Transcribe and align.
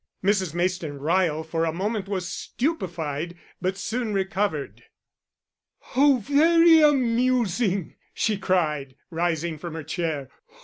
Mrs. 0.23 0.55
Mayston 0.55 0.97
Ryle 0.99 1.43
for 1.43 1.63
a 1.63 1.71
moment 1.71 2.07
was 2.07 2.27
stupefied, 2.27 3.37
but 3.61 3.77
soon 3.77 4.15
recovered. 4.15 4.81
"How 5.79 6.15
very 6.17 6.81
amusing," 6.81 7.93
she 8.11 8.39
cried, 8.39 8.95
rising 9.11 9.59
from 9.59 9.75
her 9.75 9.83
chair. 9.83 10.31